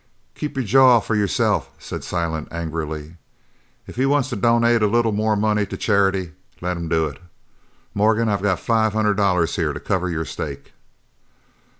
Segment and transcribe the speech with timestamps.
[0.33, 3.17] "You keep your jaw for yourself," said Silent angrily,
[3.85, 7.21] "if he wants to donate a little more money to charity, let him do it.
[7.93, 9.19] Morgan, I've got five hundred
[9.51, 10.73] here to cover your stake."